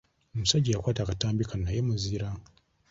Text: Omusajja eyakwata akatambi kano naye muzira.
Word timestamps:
Omusajja 0.33 0.69
eyakwata 0.71 0.99
akatambi 1.03 1.43
kano 1.49 1.63
naye 1.65 1.81
muzira. 1.87 2.27